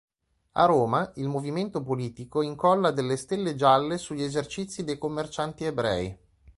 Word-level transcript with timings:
A 0.53 0.65
Roma, 0.65 1.11
il 1.17 1.27
Movimento 1.27 1.83
Politico 1.83 2.41
incolla 2.41 2.89
delle 2.89 3.15
stelle 3.17 3.53
gialle 3.53 3.99
sugli 3.99 4.23
esercizi 4.23 4.83
dei 4.83 4.97
commercianti 4.97 5.63
ebrei. 5.65 6.17